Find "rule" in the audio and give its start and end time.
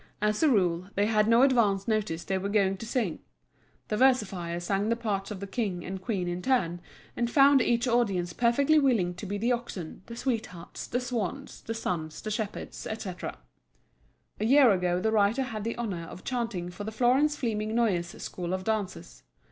0.49-0.89